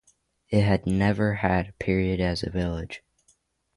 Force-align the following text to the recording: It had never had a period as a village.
It 0.49 0.63
had 0.63 0.87
never 0.87 1.35
had 1.35 1.67
a 1.69 1.73
period 1.73 2.19
as 2.19 2.41
a 2.41 2.49
village. 2.49 3.03